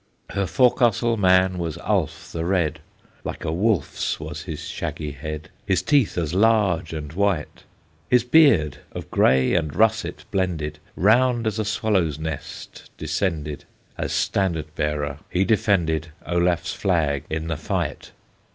Her 0.31 0.47
forecastle 0.47 1.15
man 1.15 1.59
was 1.59 1.77
Ulf 1.77 2.31
the 2.31 2.43
Red; 2.43 2.79
Like 3.23 3.45
a 3.45 3.51
wolf's 3.51 4.19
was 4.19 4.41
his 4.41 4.61
shaggy 4.67 5.11
head, 5.11 5.49
His 5.67 5.83
teeth 5.83 6.17
as 6.17 6.33
large 6.33 6.91
and 6.91 7.13
white; 7.13 7.65
His 8.09 8.23
beard, 8.23 8.79
of 8.93 9.11
gray 9.11 9.53
and 9.53 9.75
russet 9.75 10.25
blended, 10.31 10.79
Round 10.95 11.45
as 11.45 11.59
a 11.59 11.65
swallow's 11.65 12.17
nest 12.17 12.89
descended; 12.97 13.65
As 13.95 14.11
standard 14.11 14.73
bearer 14.73 15.19
he 15.29 15.45
defended 15.45 16.07
Olaf's 16.25 16.73
flag 16.73 17.23
in 17.29 17.45
the 17.47 17.55
fight. 17.55 18.09